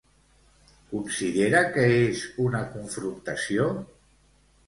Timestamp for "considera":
0.93-1.59